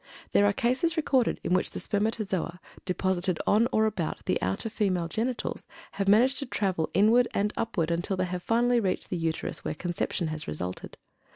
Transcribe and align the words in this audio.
There 0.31 0.47
are 0.47 0.51
cases 0.51 0.97
recorded 0.97 1.39
in 1.43 1.53
which 1.53 1.69
the 1.69 1.79
spermatozoa 1.79 2.59
deposited 2.85 3.39
on 3.45 3.67
or 3.71 3.85
about 3.85 4.25
the 4.25 4.41
outer 4.41 4.67
female 4.67 5.07
genitals 5.07 5.67
have 5.91 6.07
managed 6.07 6.39
to 6.39 6.47
travel 6.47 6.89
inward 6.95 7.27
and 7.35 7.53
upward 7.55 7.91
until 7.91 8.17
they 8.17 8.25
have 8.25 8.41
finally 8.41 8.79
reached 8.79 9.11
the 9.11 9.17
Uterus, 9.17 9.63
where 9.63 9.75
conception 9.75 10.29
has 10.29 10.47
resulted. 10.47 10.97